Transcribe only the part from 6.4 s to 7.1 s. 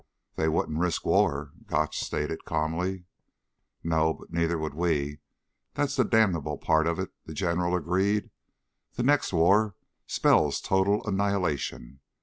part of